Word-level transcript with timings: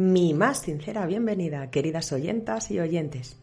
Mi 0.00 0.32
más 0.32 0.60
sincera 0.60 1.06
bienvenida, 1.06 1.72
queridas 1.72 2.12
oyentas 2.12 2.70
y 2.70 2.78
oyentes. 2.78 3.36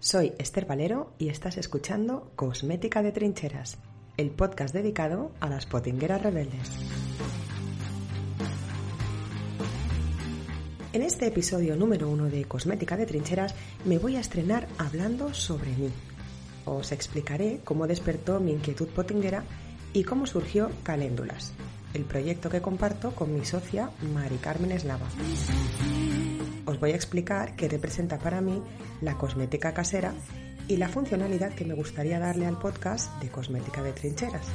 Soy 0.00 0.32
Esther 0.36 0.66
Valero 0.66 1.14
y 1.16 1.28
estás 1.28 1.58
escuchando 1.58 2.32
Cosmética 2.34 3.04
de 3.04 3.12
Trincheras, 3.12 3.78
el 4.16 4.32
podcast 4.32 4.74
dedicado 4.74 5.30
a 5.38 5.48
las 5.48 5.64
potingueras 5.66 6.20
rebeldes. 6.20 6.72
En 10.92 11.02
este 11.02 11.28
episodio 11.28 11.76
número 11.76 12.10
uno 12.10 12.24
de 12.24 12.46
Cosmética 12.46 12.96
de 12.96 13.06
Trincheras 13.06 13.54
me 13.84 13.98
voy 13.98 14.16
a 14.16 14.20
estrenar 14.20 14.66
hablando 14.78 15.34
sobre 15.34 15.70
mí. 15.76 15.90
Os 16.64 16.90
explicaré 16.90 17.60
cómo 17.62 17.86
despertó 17.86 18.40
mi 18.40 18.50
inquietud 18.50 18.88
potinguera 18.88 19.44
y 19.92 20.02
cómo 20.02 20.26
surgió 20.26 20.68
Caléndulas, 20.82 21.52
el 21.96 22.04
proyecto 22.04 22.50
que 22.50 22.60
comparto 22.60 23.12
con 23.12 23.34
mi 23.34 23.44
socia 23.44 23.90
Mari 24.12 24.36
Carmen 24.36 24.70
Eslava. 24.70 25.06
Os 26.66 26.78
voy 26.78 26.92
a 26.92 26.94
explicar 26.94 27.56
qué 27.56 27.68
representa 27.68 28.18
para 28.18 28.42
mí 28.42 28.62
la 29.00 29.16
cosmética 29.16 29.72
casera 29.72 30.12
y 30.68 30.76
la 30.76 30.88
funcionalidad 30.88 31.54
que 31.54 31.64
me 31.64 31.74
gustaría 31.74 32.18
darle 32.18 32.44
al 32.46 32.58
podcast 32.58 33.10
de 33.22 33.30
Cosmética 33.30 33.82
de 33.82 33.92
Trincheras. 33.92 34.46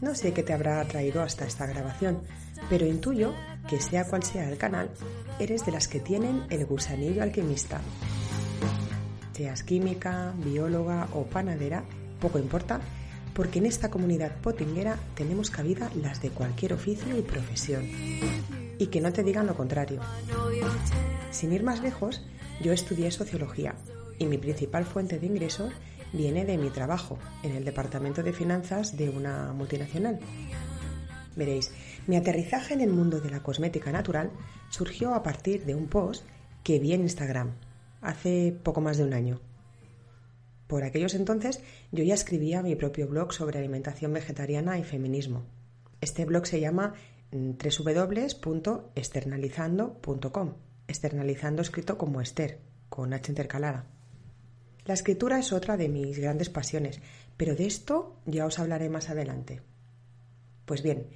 No 0.00 0.14
sé 0.14 0.32
qué 0.32 0.42
te 0.42 0.52
habrá 0.52 0.82
traído 0.84 1.22
hasta 1.22 1.44
esta 1.44 1.66
grabación, 1.66 2.22
pero 2.68 2.84
intuyo 2.84 3.34
que 3.68 3.80
sea 3.80 4.04
cual 4.04 4.24
sea 4.24 4.50
el 4.50 4.58
canal, 4.58 4.90
eres 5.38 5.64
de 5.64 5.72
las 5.72 5.86
que 5.86 6.00
tienen 6.00 6.44
el 6.50 6.66
gusanillo 6.66 7.22
alquimista. 7.22 7.80
Seas 9.32 9.62
química, 9.62 10.34
bióloga 10.38 11.06
o 11.12 11.24
panadera, 11.24 11.84
poco 12.20 12.40
importa, 12.40 12.80
porque 13.38 13.60
en 13.60 13.66
esta 13.66 13.88
comunidad 13.88 14.34
potinguera 14.40 14.98
tenemos 15.14 15.48
cabida 15.48 15.92
las 15.94 16.20
de 16.20 16.30
cualquier 16.30 16.72
oficio 16.72 17.16
y 17.16 17.22
profesión. 17.22 17.84
Y 18.78 18.88
que 18.88 19.00
no 19.00 19.12
te 19.12 19.22
digan 19.22 19.46
lo 19.46 19.54
contrario. 19.54 20.00
Sin 21.30 21.52
ir 21.52 21.62
más 21.62 21.80
lejos, 21.80 22.20
yo 22.60 22.72
estudié 22.72 23.12
sociología 23.12 23.76
y 24.18 24.26
mi 24.26 24.38
principal 24.38 24.84
fuente 24.84 25.20
de 25.20 25.26
ingresos 25.28 25.72
viene 26.12 26.44
de 26.46 26.58
mi 26.58 26.70
trabajo 26.70 27.16
en 27.44 27.54
el 27.54 27.64
departamento 27.64 28.24
de 28.24 28.32
finanzas 28.32 28.96
de 28.96 29.08
una 29.08 29.52
multinacional. 29.52 30.18
Veréis, 31.36 31.70
mi 32.08 32.16
aterrizaje 32.16 32.74
en 32.74 32.80
el 32.80 32.90
mundo 32.90 33.20
de 33.20 33.30
la 33.30 33.44
cosmética 33.44 33.92
natural 33.92 34.32
surgió 34.68 35.14
a 35.14 35.22
partir 35.22 35.64
de 35.64 35.76
un 35.76 35.86
post 35.86 36.24
que 36.64 36.80
vi 36.80 36.92
en 36.92 37.02
Instagram 37.02 37.52
hace 38.02 38.52
poco 38.64 38.80
más 38.80 38.96
de 38.96 39.04
un 39.04 39.12
año. 39.12 39.38
Por 40.68 40.84
aquellos 40.84 41.14
entonces 41.14 41.60
yo 41.90 42.04
ya 42.04 42.14
escribía 42.14 42.62
mi 42.62 42.76
propio 42.76 43.08
blog 43.08 43.32
sobre 43.32 43.58
alimentación 43.58 44.12
vegetariana 44.12 44.78
y 44.78 44.84
feminismo. 44.84 45.46
Este 46.00 46.24
blog 46.26 46.46
se 46.46 46.60
llama 46.60 46.94
mm, 47.32 47.54
www.externalizando.com, 48.44 50.54
externalizando 50.86 51.62
escrito 51.62 51.98
como 51.98 52.20
Esther, 52.20 52.60
con 52.88 53.12
H 53.14 53.32
intercalada. 53.32 53.86
La 54.84 54.94
escritura 54.94 55.38
es 55.38 55.52
otra 55.52 55.76
de 55.78 55.88
mis 55.88 56.18
grandes 56.18 56.50
pasiones, 56.50 57.00
pero 57.36 57.56
de 57.56 57.66
esto 57.66 58.16
ya 58.26 58.46
os 58.46 58.58
hablaré 58.58 58.88
más 58.90 59.10
adelante. 59.10 59.62
Pues 60.66 60.82
bien, 60.82 61.06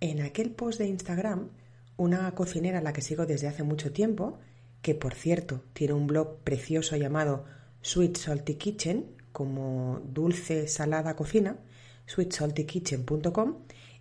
en 0.00 0.20
aquel 0.20 0.50
post 0.50 0.80
de 0.80 0.88
Instagram, 0.88 1.50
una 1.96 2.34
cocinera 2.34 2.80
a 2.80 2.82
la 2.82 2.92
que 2.92 3.02
sigo 3.02 3.24
desde 3.24 3.46
hace 3.46 3.62
mucho 3.62 3.92
tiempo, 3.92 4.40
que 4.82 4.96
por 4.96 5.14
cierto 5.14 5.62
tiene 5.72 5.94
un 5.94 6.08
blog 6.08 6.40
precioso 6.40 6.96
llamado 6.96 7.44
Sweet 7.82 8.16
Salty 8.16 8.54
Kitchen, 8.54 9.16
como 9.32 10.00
dulce 10.04 10.68
salada 10.68 11.14
cocina, 11.16 11.58
sweetsaltykitchen.com, 12.06 13.56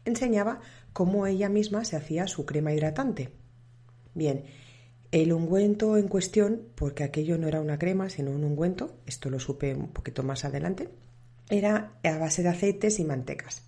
enseñaba 0.06 0.62
cómo 0.94 1.28
ella 1.28 1.50
misma 1.50 1.84
se 1.84 1.96
hacía 1.96 2.28
su 2.28 2.46
crema 2.46 2.74
hidratante. 2.74 3.32
Bien, 4.14 4.46
el 5.12 5.34
ungüento 5.34 5.98
en 5.98 6.08
cuestión, 6.08 6.62
porque 6.76 7.04
aquello 7.04 7.38
no 7.38 7.48
era 7.48 7.62
una 7.62 7.78
crema, 7.78 8.10
sino 8.10 8.32
un 8.32 8.44
ungüento, 8.44 8.98
esto 9.06 9.30
lo 9.30 9.40
supe 9.40 9.74
un 9.74 9.90
poquito 9.90 10.24
más 10.24 10.46
adelante, 10.46 10.90
era 11.50 11.94
a 12.04 12.18
base 12.18 12.44
de 12.44 12.50
aceites 12.50 13.00
y 13.00 13.06
mantecas. 13.06 13.64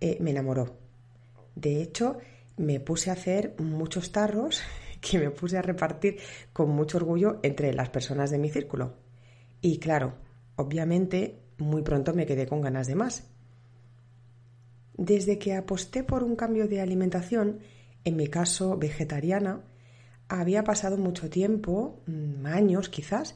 Eh, 0.00 0.18
me 0.20 0.30
enamoró. 0.30 0.76
De 1.56 1.82
hecho, 1.82 2.18
me 2.56 2.80
puse 2.80 3.10
a 3.10 3.14
hacer 3.14 3.54
muchos 3.58 4.12
tarros 4.12 4.62
que 5.00 5.18
me 5.18 5.30
puse 5.30 5.58
a 5.58 5.62
repartir 5.62 6.18
con 6.52 6.70
mucho 6.70 6.98
orgullo 6.98 7.38
entre 7.42 7.72
las 7.72 7.88
personas 7.88 8.30
de 8.30 8.38
mi 8.38 8.50
círculo. 8.50 9.07
Y 9.60 9.78
claro, 9.78 10.14
obviamente 10.56 11.42
muy 11.58 11.82
pronto 11.82 12.14
me 12.14 12.26
quedé 12.26 12.46
con 12.46 12.60
ganas 12.60 12.86
de 12.86 12.94
más. 12.94 13.24
Desde 14.96 15.38
que 15.38 15.54
aposté 15.54 16.02
por 16.02 16.24
un 16.24 16.36
cambio 16.36 16.68
de 16.68 16.80
alimentación, 16.80 17.60
en 18.04 18.16
mi 18.16 18.28
caso 18.28 18.76
vegetariana, 18.76 19.64
había 20.28 20.64
pasado 20.64 20.96
mucho 20.96 21.30
tiempo, 21.30 22.02
mm, 22.06 22.46
años 22.46 22.88
quizás, 22.88 23.34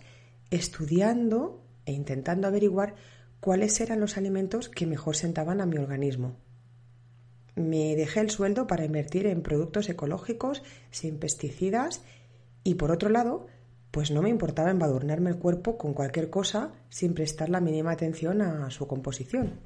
estudiando 0.51 1.65
e 1.87 1.93
intentando 1.93 2.47
averiguar 2.47 2.95
cuáles 3.41 3.81
eran 3.81 4.01
los 4.01 4.17
alimentos 4.17 4.69
que 4.69 4.87
mejor 4.87 5.17
sentaban 5.17 5.61
a 5.61 5.67
mi 5.67 5.79
organismo. 5.79 6.37
Me 7.55 7.97
dejé 7.97 8.21
el 8.21 8.31
sueldo 8.31 8.67
para 8.67 8.85
invertir 8.85 9.27
en 9.27 9.43
productos 9.43 9.89
ecológicos, 9.89 10.63
sin 10.91 11.19
pesticidas 11.19 12.03
y, 12.65 12.75
por 12.75 12.91
otro 12.91 13.09
lado, 13.09 13.47
pues 13.93 14.11
no 14.11 14.23
me 14.23 14.31
importaba 14.31 14.71
embadurnarme 14.71 15.29
el 15.29 15.37
cuerpo 15.37 15.77
con 15.77 15.93
cualquier 15.93 16.31
cosa 16.31 16.73
sin 16.89 17.13
prestar 17.13 17.51
la 17.51 17.61
mínima 17.61 17.93
atención 17.93 18.41
a 18.41 18.71
su 18.71 18.89
composición. 18.89 19.61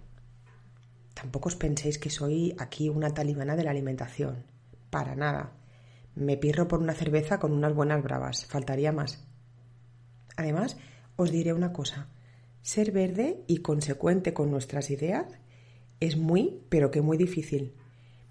Tampoco 1.14 1.48
os 1.48 1.56
penséis 1.56 1.96
que 1.96 2.10
soy 2.10 2.54
aquí 2.58 2.90
una 2.90 3.14
talibana 3.14 3.54
de 3.54 3.62
la 3.62 3.70
alimentación. 3.70 4.42
Para 4.90 5.14
nada. 5.14 5.52
Me 6.16 6.36
pirro 6.36 6.66
por 6.66 6.80
una 6.80 6.92
cerveza 6.92 7.38
con 7.38 7.52
unas 7.52 7.72
buenas 7.72 8.02
bravas. 8.02 8.46
Faltaría 8.46 8.90
más. 8.90 9.24
Además, 10.36 10.76
os 11.14 11.30
diré 11.30 11.52
una 11.52 11.72
cosa. 11.72 12.08
Ser 12.62 12.90
verde 12.90 13.44
y 13.46 13.58
consecuente 13.58 14.34
con 14.34 14.50
nuestras 14.50 14.90
ideas 14.90 15.26
es 16.00 16.16
muy, 16.16 16.62
pero 16.68 16.90
que 16.90 17.00
muy 17.00 17.16
difícil. 17.16 17.74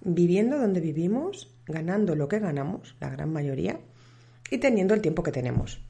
Viviendo 0.01 0.59
donde 0.59 0.81
vivimos, 0.81 1.55
ganando 1.65 2.15
lo 2.15 2.27
que 2.27 2.39
ganamos, 2.39 2.97
la 2.99 3.09
gran 3.09 3.31
mayoría, 3.31 3.79
y 4.49 4.57
teniendo 4.57 4.93
el 4.93 5.01
tiempo 5.01 5.23
que 5.23 5.31
tenemos. 5.31 5.81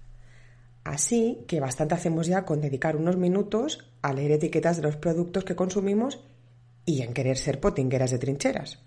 Así 0.83 1.43
que 1.47 1.59
bastante 1.59 1.95
hacemos 1.95 2.27
ya 2.27 2.45
con 2.45 2.61
dedicar 2.61 2.95
unos 2.95 3.17
minutos 3.17 3.91
a 4.01 4.13
leer 4.13 4.33
etiquetas 4.33 4.77
de 4.77 4.83
los 4.83 4.95
productos 4.95 5.43
que 5.43 5.55
consumimos 5.55 6.23
y 6.85 7.01
en 7.01 7.13
querer 7.13 7.37
ser 7.37 7.59
potingueras 7.59 8.11
de 8.11 8.19
trincheras. 8.19 8.79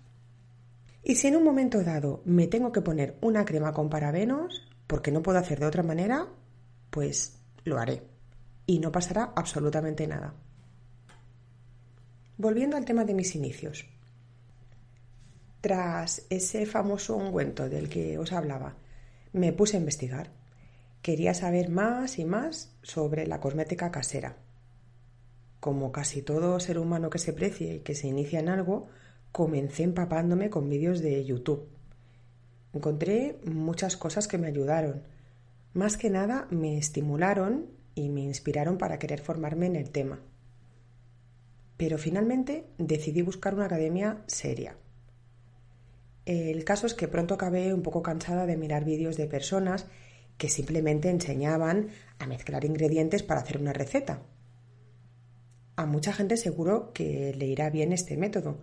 Y 1.03 1.17
si 1.17 1.27
en 1.27 1.37
un 1.37 1.45
momento 1.45 1.83
dado 1.83 2.23
me 2.25 2.47
tengo 2.47 2.71
que 2.71 2.83
poner 2.83 3.17
una 3.21 3.45
crema 3.45 3.73
con 3.73 3.91
parabenos, 3.91 4.69
porque 4.87 5.11
no 5.11 5.23
puedo 5.23 5.39
hacer 5.39 5.59
de 5.59 5.67
otra 5.67 5.83
manera, 5.83 6.29
pues 6.91 7.39
lo 7.65 7.79
haré. 7.79 8.03
Y 8.67 8.79
no 8.79 8.93
pasará 8.93 9.33
absolutamente 9.35 10.07
nada. 10.07 10.35
Volviendo 12.37 12.77
al 12.77 12.85
tema 12.85 13.05
de 13.05 13.15
mis 13.15 13.35
inicios. 13.35 13.87
Tras 15.61 16.27
ese 16.31 16.67
famoso 16.67 17.17
ungüento 17.17 17.69
del 17.69 17.89
que 17.89 18.19
os 18.19 18.33
hablaba, 18.33 18.77
me 19.33 19.53
puse 19.53 19.77
a 19.77 19.81
investigar. 19.81 20.31
Quería 21.03 21.35
saber 21.35 21.69
más 21.71 22.19
y 22.19 22.25
más 22.25 22.75
sobre 22.83 23.27
la 23.27 23.41
cosmética 23.41 23.91
casera. 23.91 24.37
Como 25.61 25.93
casi 25.93 26.23
todo 26.23 26.61
ser 26.61 26.79
humano 26.79 27.11
que 27.11 27.19
se 27.19 27.33
precie 27.33 27.77
y 27.77 27.81
que 27.81 27.95
se 27.95 28.09
inicia 28.09 28.41
en 28.41 28.49
algo, 28.49 28.89
comencé 29.33 29.83
empapándome 29.83 30.51
con 30.51 30.69
vídeos 30.69 31.01
de 31.01 31.25
YouTube. 31.25 31.69
Encontré 32.73 33.39
muchas 33.45 33.97
cosas 33.97 34.29
que 34.29 34.39
me 34.39 34.49
ayudaron. 34.49 35.03
Más 35.75 35.97
que 35.97 36.11
nada 36.11 36.47
me 36.51 36.79
estimularon 36.79 37.67
y 37.95 38.09
me 38.09 38.23
inspiraron 38.23 38.79
para 38.79 38.99
querer 38.99 39.21
formarme 39.21 39.67
en 39.67 39.77
el 39.77 39.91
tema. 39.91 40.21
Pero 41.77 41.99
finalmente 41.99 42.67
decidí 42.79 43.23
buscar 43.23 43.55
una 43.55 43.67
academia 43.67 44.23
seria 44.27 44.77
el 46.29 46.63
caso 46.65 46.87
es 46.87 46.93
que 46.93 47.09
pronto 47.09 47.33
acabé 47.33 47.73
un 47.73 47.83
poco 47.83 48.03
cansada 48.03 48.45
de 48.45 48.59
mirar 48.59 48.85
vídeos 48.85 49.17
de 49.17 49.27
personas 49.27 49.87
que 50.37 50.51
simplemente 50.51 51.09
enseñaban 51.09 51.89
a 52.19 52.27
mezclar 52.27 52.67
ingredientes 52.67 53.23
para 53.23 53.41
hacer 53.41 53.59
una 53.59 53.73
receta. 53.73 54.21
A 55.77 55.87
mucha 55.87 56.13
gente 56.13 56.37
seguro 56.37 56.93
que 56.93 57.35
le 57.35 57.47
irá 57.47 57.71
bien 57.71 57.95
este 57.95 58.19
método, 58.19 58.59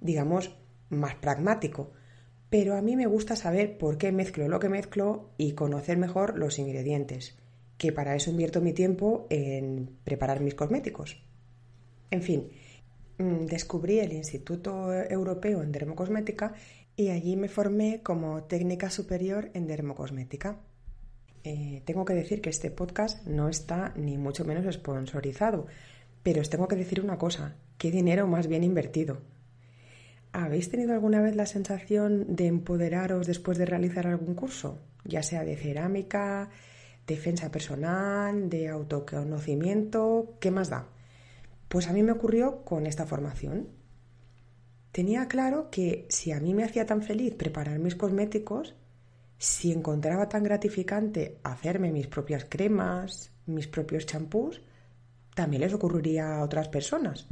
digamos, 0.00 0.56
más 0.88 1.14
pragmático, 1.16 1.92
pero 2.48 2.74
a 2.74 2.80
mí 2.80 2.96
me 2.96 3.06
gusta 3.06 3.36
saber 3.36 3.76
por 3.76 3.98
qué 3.98 4.10
mezclo 4.10 4.48
lo 4.48 4.58
que 4.58 4.70
mezclo 4.70 5.28
y 5.36 5.52
conocer 5.52 5.98
mejor 5.98 6.38
los 6.38 6.58
ingredientes, 6.58 7.36
que 7.76 7.92
para 7.92 8.16
eso 8.16 8.30
invierto 8.30 8.62
mi 8.62 8.72
tiempo 8.72 9.26
en 9.28 9.98
preparar 10.04 10.40
mis 10.40 10.54
cosméticos. 10.54 11.22
En 12.10 12.22
fin, 12.22 12.48
mm, 13.18 13.44
descubrí 13.44 13.98
el 13.98 14.14
Instituto 14.14 14.90
Europeo 14.92 15.62
en 15.62 15.70
Dermocosmética 15.70 16.54
y 16.96 17.08
allí 17.08 17.36
me 17.36 17.48
formé 17.48 18.02
como 18.02 18.44
técnica 18.44 18.90
superior 18.90 19.50
en 19.54 19.66
dermocosmética. 19.66 20.60
Eh, 21.42 21.82
tengo 21.84 22.04
que 22.04 22.14
decir 22.14 22.40
que 22.40 22.50
este 22.50 22.70
podcast 22.70 23.26
no 23.26 23.48
está 23.48 23.92
ni 23.96 24.16
mucho 24.16 24.44
menos 24.44 24.72
sponsorizado, 24.74 25.66
pero 26.22 26.40
os 26.40 26.50
tengo 26.50 26.68
que 26.68 26.76
decir 26.76 27.00
una 27.00 27.18
cosa, 27.18 27.56
qué 27.76 27.90
dinero 27.90 28.26
más 28.26 28.46
bien 28.46 28.64
invertido. 28.64 29.18
¿Habéis 30.32 30.70
tenido 30.70 30.94
alguna 30.94 31.20
vez 31.20 31.36
la 31.36 31.46
sensación 31.46 32.34
de 32.34 32.46
empoderaros 32.46 33.26
después 33.26 33.58
de 33.58 33.66
realizar 33.66 34.06
algún 34.06 34.34
curso? 34.34 34.80
Ya 35.04 35.22
sea 35.22 35.44
de 35.44 35.56
cerámica, 35.56 36.50
defensa 37.06 37.50
personal, 37.50 38.48
de 38.48 38.68
autoconocimiento, 38.68 40.34
¿qué 40.40 40.50
más 40.50 40.70
da? 40.70 40.88
Pues 41.68 41.88
a 41.88 41.92
mí 41.92 42.02
me 42.02 42.12
ocurrió 42.12 42.64
con 42.64 42.86
esta 42.86 43.06
formación. 43.06 43.68
Tenía 44.94 45.26
claro 45.26 45.70
que 45.72 46.06
si 46.08 46.30
a 46.30 46.38
mí 46.38 46.54
me 46.54 46.62
hacía 46.62 46.86
tan 46.86 47.02
feliz 47.02 47.34
preparar 47.34 47.80
mis 47.80 47.96
cosméticos, 47.96 48.76
si 49.38 49.72
encontraba 49.72 50.28
tan 50.28 50.44
gratificante 50.44 51.40
hacerme 51.42 51.90
mis 51.90 52.06
propias 52.06 52.44
cremas, 52.44 53.32
mis 53.44 53.66
propios 53.66 54.06
champús, 54.06 54.62
también 55.34 55.62
les 55.62 55.72
ocurriría 55.72 56.36
a 56.36 56.44
otras 56.44 56.68
personas. 56.68 57.26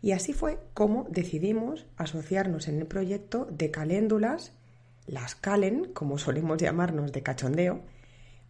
Y 0.00 0.12
así 0.12 0.32
fue 0.32 0.60
como 0.74 1.08
decidimos 1.10 1.86
asociarnos 1.96 2.68
en 2.68 2.78
el 2.78 2.86
proyecto 2.86 3.48
de 3.50 3.72
caléndulas, 3.72 4.52
las 5.08 5.34
calen, 5.34 5.92
como 5.92 6.18
solemos 6.18 6.58
llamarnos 6.58 7.10
de 7.10 7.24
cachondeo, 7.24 7.80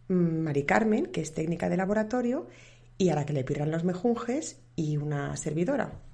mm, 0.09 0.13
Mari 0.13 0.63
Carmen, 0.65 1.07
que 1.07 1.21
es 1.21 1.33
técnica 1.33 1.69
de 1.69 1.77
laboratorio, 1.77 2.45
y 2.99 3.09
a 3.09 3.15
la 3.15 3.25
que 3.25 3.33
le 3.33 3.43
pirran 3.43 3.71
los 3.71 3.83
mejunjes, 3.83 4.61
y 4.75 4.97
una 4.97 5.35
servidora. 5.37 6.04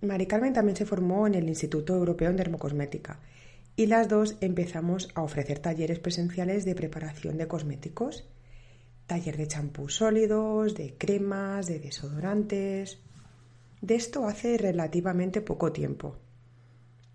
Mari 0.00 0.26
Carmen 0.26 0.52
también 0.52 0.76
se 0.76 0.86
formó 0.86 1.26
en 1.26 1.34
el 1.34 1.48
Instituto 1.48 1.96
Europeo 1.96 2.30
en 2.30 2.36
Dermocosmética 2.36 3.18
y 3.74 3.86
las 3.86 4.08
dos 4.08 4.36
empezamos 4.40 5.08
a 5.14 5.22
ofrecer 5.22 5.58
talleres 5.58 5.98
presenciales 5.98 6.64
de 6.64 6.76
preparación 6.76 7.36
de 7.36 7.48
cosméticos, 7.48 8.28
taller 9.08 9.36
de 9.36 9.48
champús 9.48 9.96
sólidos, 9.96 10.74
de 10.74 10.94
cremas, 10.96 11.66
de 11.66 11.80
desodorantes. 11.80 12.98
De 13.80 13.96
esto 13.96 14.26
hace 14.26 14.56
relativamente 14.56 15.40
poco 15.40 15.72
tiempo. 15.72 16.16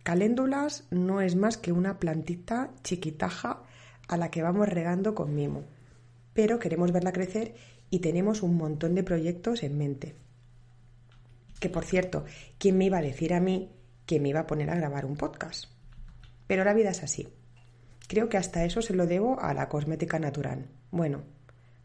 Caléndulas 0.04 0.86
no 0.92 1.22
es 1.22 1.38
más 1.38 1.56
que 1.56 1.72
una 1.72 2.00
plantita 2.00 2.72
chiquitaja 2.84 3.64
a 4.10 4.18
la 4.18 4.30
que 4.30 4.42
vamos 4.42 4.68
regando 4.68 5.16
con 5.16 5.34
mimo, 5.34 5.64
pero 6.34 6.60
queremos 6.60 6.92
verla 6.92 7.14
crecer 7.14 7.56
y 7.90 8.00
tenemos 8.00 8.44
un 8.44 8.58
montón 8.58 8.94
de 8.96 9.04
proyectos 9.04 9.64
en 9.64 9.78
mente. 9.78 10.23
Que 11.64 11.70
por 11.70 11.86
cierto, 11.86 12.26
¿quién 12.58 12.78
me 12.78 12.84
iba 12.88 12.98
a 12.98 13.02
decir 13.02 13.34
a 13.34 13.40
mí 13.40 13.72
que 14.06 14.20
me 14.20 14.28
iba 14.28 14.42
a 14.42 14.48
poner 14.48 14.70
a 14.70 14.76
grabar 14.76 15.06
un 15.06 15.16
podcast? 15.16 15.68
Pero 16.46 16.66
la 16.66 16.74
vida 16.74 16.90
es 16.90 17.04
así. 17.04 17.30
Creo 18.10 18.28
que 18.28 18.36
hasta 18.36 18.66
eso 18.66 18.82
se 18.82 18.94
lo 18.94 19.08
debo 19.08 19.40
a 19.40 19.54
la 19.54 19.70
cosmética 19.70 20.20
natural. 20.20 20.68
Bueno, 20.92 21.24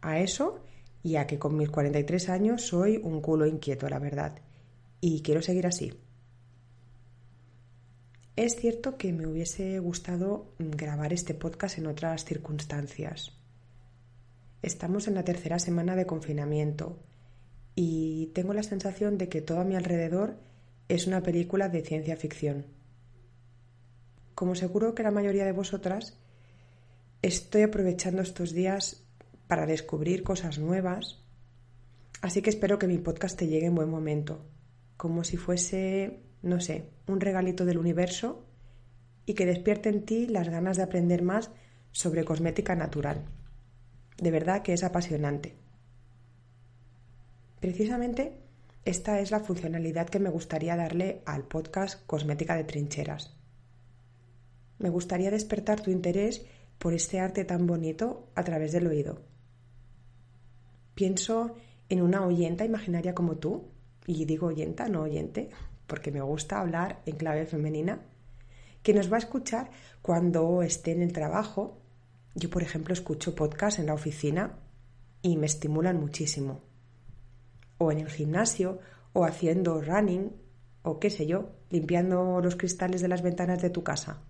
a 0.00 0.19
eso 0.19 0.64
y 1.04 1.14
a 1.14 1.28
que 1.28 1.38
con 1.38 1.56
mis 1.56 1.70
43 1.70 2.28
años 2.28 2.66
soy 2.66 2.96
un 2.96 3.20
culo 3.20 3.46
inquieto, 3.46 3.88
la 3.88 4.00
verdad. 4.00 4.40
Y 5.00 5.22
quiero 5.22 5.42
seguir 5.42 5.69
así. 5.69 5.92
Es 8.34 8.56
cierto 8.56 8.98
que 8.98 9.12
me 9.12 9.28
hubiese 9.28 9.78
gustado 9.78 10.54
grabar 10.58 11.12
este 11.12 11.34
podcast 11.34 11.78
en 11.78 11.86
otras 11.86 12.25
circunstancias. 12.25 13.30
Estamos 14.60 15.06
en 15.06 15.14
la 15.14 15.22
tercera 15.22 15.60
semana 15.60 15.94
de 15.94 16.04
confinamiento 16.04 16.98
y 17.80 18.32
tengo 18.34 18.54
la 18.54 18.64
sensación 18.64 19.19
de 19.19 19.28
que 19.28 19.40
todo 19.40 19.60
a 19.60 19.64
mi 19.64 19.76
alrededor 19.76 20.36
es 20.88 21.06
una 21.06 21.22
película 21.22 21.69
de 21.69 21.82
ciencia 21.82 22.16
ficción. 22.16 22.66
Como 24.34 24.56
seguro 24.56 24.96
que 24.96 25.04
la 25.04 25.12
mayoría 25.12 25.44
de 25.44 25.52
vosotras, 25.52 26.19
estoy 27.22 27.62
aprovechando 27.62 28.20
estos 28.20 28.52
días 28.52 29.04
para 29.46 29.64
descubrir 29.64 30.25
cosas 30.25 30.58
nuevas, 30.58 31.22
así 32.20 32.42
que 32.42 32.50
espero 32.50 32.80
que 32.80 32.88
mi 32.88 32.98
podcast 32.98 33.38
te 33.38 33.46
llegue 33.46 33.66
en 33.66 33.76
buen 33.76 33.90
momento, 33.90 34.44
como 34.96 35.22
si 35.22 35.36
fuese, 35.36 36.25
no 36.42 36.58
sé, 36.58 36.90
un 37.06 37.20
regalito 37.20 37.64
del 37.64 37.78
universo 37.78 38.44
y 39.25 39.34
que 39.34 39.46
despierte 39.46 39.88
en 39.88 40.04
ti 40.04 40.26
las 40.26 40.48
ganas 40.48 40.78
de 40.78 40.82
aprender 40.82 41.22
más 41.22 41.52
sobre 41.92 42.25
cosmética 42.25 42.75
natural. 42.75 43.26
De 44.16 44.32
verdad 44.32 44.62
que 44.62 44.72
es 44.72 44.82
apasionante. 44.82 45.68
Precisamente 47.60 48.38
esta 48.84 49.19
es 49.19 49.32
la 49.32 49.40
funcionalidad 49.40 50.08
que 50.08 50.20
me 50.20 50.31
gustaría 50.31 50.76
darle 50.76 51.22
al 51.26 51.43
podcast 51.43 52.06
Cosmética 52.06 52.55
de 52.55 52.62
Trincheras. 52.62 53.34
Me 54.78 54.90
gustaría 54.90 55.32
despertar 55.32 55.81
tu 55.81 55.90
interés 55.90 56.46
por 56.78 56.94
este 56.94 57.19
arte 57.19 57.44
tan 57.44 57.66
bonito 57.66 58.28
a 58.37 58.44
través 58.44 58.70
del 58.70 58.87
oído. 58.87 59.20
Pienso 60.94 61.56
en 61.88 62.00
una 62.00 62.25
oyenta 62.25 62.64
imaginaria 62.64 63.14
como 63.14 63.37
tú, 63.37 63.64
y 64.06 64.25
digo 64.25 64.46
oyenta, 64.46 64.88
no 64.88 65.02
oyente, 65.02 65.50
porque 65.88 66.12
me 66.12 66.20
gusta 66.20 66.61
hablar 66.61 67.02
en 67.06 67.16
clave 67.16 67.44
femenina, 67.44 68.02
que 68.84 68.94
nos 68.94 69.11
va 69.11 69.16
a 69.16 69.20
escuchar 69.20 69.70
cuando 70.00 70.62
esté 70.62 70.93
en 70.93 71.02
el 71.02 71.12
trabajo. 71.12 71.82
Yo, 72.37 72.50
por 72.50 72.62
ejemplo, 72.62 72.94
escucho 72.94 73.34
podcast 73.34 73.81
en 73.81 73.87
la 73.87 73.94
oficina 73.94 74.61
y 75.22 75.37
me 75.37 75.46
estimulan 75.46 75.99
muchísimo 75.99 76.69
o 77.78 77.92
en 77.92 78.00
el 78.00 78.08
gimnasio, 78.08 78.80
o 79.12 79.25
haciendo 79.25 79.80
running, 79.80 80.32
o 80.82 80.98
qué 80.98 81.10
sé 81.10 81.26
yo, 81.26 81.50
limpiando 81.70 82.40
los 82.40 82.56
cristales 82.56 83.00
de 83.00 83.08
las 83.08 83.22
ventanas 83.22 83.62
de 83.62 83.70
tu 83.70 83.82
casa. 83.82 84.22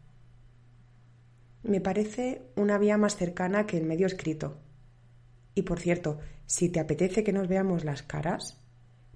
Me 1.62 1.80
parece 1.80 2.42
una 2.56 2.78
vía 2.78 2.96
más 2.96 3.16
cercana 3.16 3.66
que 3.66 3.76
el 3.76 3.84
medio 3.84 4.06
escrito. 4.06 4.58
Y 5.54 5.62
por 5.62 5.80
cierto, 5.80 6.18
si 6.46 6.68
te 6.68 6.80
apetece 6.80 7.24
que 7.24 7.32
nos 7.32 7.48
veamos 7.48 7.84
las 7.84 8.02
caras, 8.02 8.58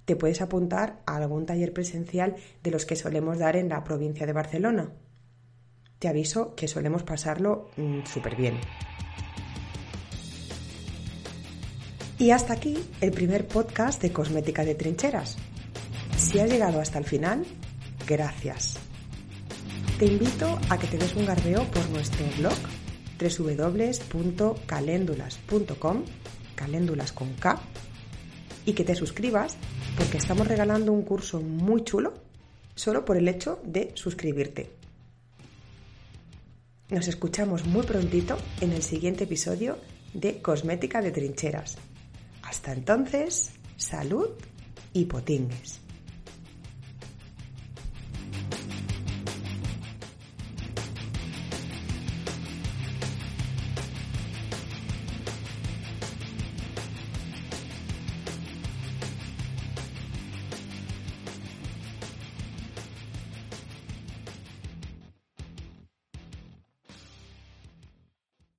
te 0.05 0.17
puedes 0.17 0.43
apuntar 0.43 1.01
a 1.07 1.17
algún 1.17 1.47
taller 1.47 1.73
presencial 1.73 2.37
de 2.63 2.71
los 2.71 2.85
que 2.85 2.97
solemos 2.97 3.39
dar 3.39 3.57
en 3.57 3.69
la 3.69 3.85
provincia 3.85 4.27
de 4.27 4.33
Barcelona. 4.33 4.93
Te 5.99 6.09
aviso 6.09 6.57
que 6.57 6.67
solemos 6.67 7.05
pasarlo 7.05 7.71
mm, 7.77 8.05
súper 8.05 8.35
bien. 8.35 8.59
Y 12.23 12.31
hasta 12.31 12.53
aquí 12.53 12.79
el 13.01 13.11
primer 13.11 13.49
podcast 13.49 14.01
de 14.01 14.13
Cosmética 14.13 14.65
de 14.65 14.77
Trincheras. 14.77 15.37
Si 16.17 16.39
has 16.39 16.49
llegado 16.49 16.81
hasta 16.81 17.01
el 17.01 17.05
final, 17.05 17.45
gracias. 18.07 18.79
Te 19.99 20.07
invito 20.07 20.57
a 20.71 20.79
que 20.79 20.87
te 20.87 20.99
des 20.99 21.17
un 21.17 21.27
garbeo 21.27 21.69
por 21.73 21.91
nuestro 21.91 22.25
blog 22.39 22.55
www.caléndulas.com, 23.19 26.05
caléndulas 26.55 27.11
con 27.11 27.35
K, 27.35 27.61
y 28.67 28.75
que 28.75 28.85
te 28.85 28.95
suscribas 28.95 29.57
porque 29.99 30.19
estamos 30.19 30.47
regalando 30.47 30.93
un 30.93 31.03
curso 31.03 31.41
muy 31.41 31.83
chulo 31.83 32.15
solo 32.77 33.05
por 33.05 33.17
el 33.17 33.27
hecho 33.27 33.59
de 33.65 33.91
suscribirte. 33.95 34.71
Nos 36.89 37.09
escuchamos 37.09 37.67
muy 37.67 37.83
prontito 37.83 38.39
en 38.61 38.71
el 38.71 38.85
siguiente 38.85 39.25
episodio 39.25 39.77
de 40.15 40.41
Cosmética 40.41 41.03
de 41.03 41.11
Trincheras. 41.11 41.79
Hasta 42.53 42.73
entonces, 42.75 43.51
salud 43.79 44.29
y 44.93 45.07
potingues. 45.07 45.81